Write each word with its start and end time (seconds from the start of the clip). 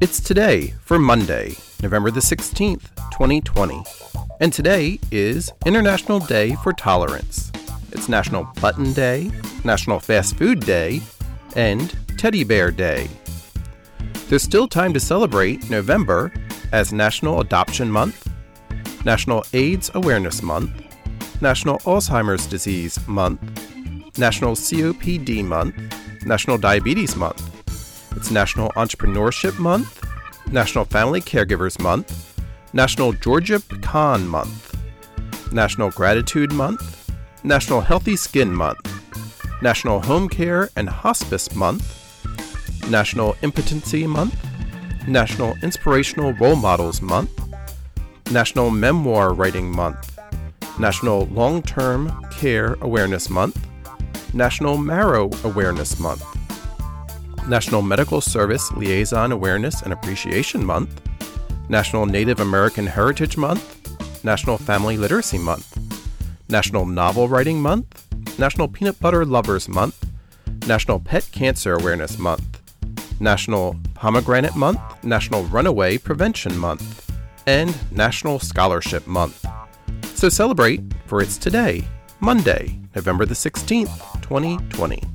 It's 0.00 0.18
today 0.18 0.72
for 0.80 0.98
Monday, 0.98 1.56
November 1.82 2.10
the 2.10 2.20
16th, 2.20 2.88
2020. 3.12 3.82
And 4.40 4.50
today 4.50 4.98
is 5.10 5.52
International 5.66 6.20
Day 6.20 6.54
for 6.62 6.72
Tolerance. 6.72 7.52
It's 7.92 8.08
National 8.08 8.44
Button 8.62 8.94
Day, 8.94 9.30
National 9.62 10.00
Fast 10.00 10.38
Food 10.38 10.60
Day, 10.60 11.02
and 11.54 11.94
Teddy 12.16 12.44
Bear 12.44 12.70
Day. 12.70 13.10
There's 14.30 14.42
still 14.42 14.66
time 14.66 14.94
to 14.94 15.00
celebrate 15.00 15.68
November 15.68 16.32
as 16.72 16.94
National 16.94 17.40
Adoption 17.40 17.90
Month, 17.90 18.26
National 19.04 19.44
AIDS 19.52 19.90
Awareness 19.92 20.42
Month, 20.42 20.72
National 21.42 21.78
Alzheimer's 21.80 22.46
Disease 22.46 22.98
Month, 23.06 23.38
National 24.16 24.54
COPD 24.54 25.44
Month, 25.44 25.76
National 26.24 26.56
Diabetes 26.56 27.16
Month. 27.16 27.49
It's 28.16 28.30
National 28.30 28.70
Entrepreneurship 28.70 29.58
Month, 29.58 30.02
National 30.52 30.84
Family 30.84 31.20
Caregivers 31.20 31.80
Month, 31.80 32.42
National 32.72 33.12
Georgia 33.12 33.60
Pecan 33.60 34.26
Month, 34.26 34.76
National 35.52 35.90
Gratitude 35.90 36.52
Month, 36.52 37.12
National 37.44 37.80
Healthy 37.80 38.16
Skin 38.16 38.54
Month, 38.54 38.80
National 39.62 40.00
Home 40.00 40.28
Care 40.28 40.70
and 40.76 40.88
Hospice 40.88 41.54
Month, 41.54 41.96
National 42.90 43.36
Impotency 43.42 44.06
Month, 44.06 44.36
National 45.06 45.54
Inspirational 45.62 46.32
Role 46.34 46.56
Models 46.56 47.00
Month, 47.00 47.30
National 48.30 48.70
Memoir 48.70 49.34
Writing 49.34 49.70
Month, 49.70 50.18
National 50.78 51.26
Long 51.26 51.62
Term 51.62 52.12
Care 52.30 52.74
Awareness 52.80 53.28
Month, 53.28 53.66
National 54.34 54.76
Marrow 54.78 55.30
Awareness 55.44 55.98
Month, 55.98 56.24
National 57.48 57.82
Medical 57.82 58.20
Service 58.20 58.70
Liaison 58.72 59.32
Awareness 59.32 59.82
and 59.82 59.92
Appreciation 59.92 60.64
Month, 60.64 61.00
National 61.68 62.06
Native 62.06 62.40
American 62.40 62.86
Heritage 62.86 63.36
Month, 63.36 64.24
National 64.24 64.58
Family 64.58 64.96
Literacy 64.96 65.38
Month, 65.38 65.78
National 66.48 66.86
Novel 66.86 67.28
Writing 67.28 67.60
Month, 67.60 68.06
National 68.38 68.68
Peanut 68.68 68.98
Butter 69.00 69.24
Lovers 69.24 69.68
Month, 69.68 70.06
National 70.66 71.00
Pet 71.00 71.28
Cancer 71.32 71.74
Awareness 71.74 72.18
Month, 72.18 72.60
National 73.20 73.76
Pomegranate 73.94 74.56
Month, 74.56 74.80
National 75.04 75.44
Runaway 75.44 75.98
Prevention 75.98 76.56
Month, 76.56 77.10
and 77.46 77.74
National 77.92 78.38
Scholarship 78.38 79.06
Month. 79.06 79.44
So 80.14 80.28
celebrate, 80.28 80.80
for 81.06 81.22
it's 81.22 81.36
today, 81.36 81.86
Monday, 82.20 82.78
November 82.94 83.24
the 83.26 83.34
16th, 83.34 84.20
2020. 84.22 85.09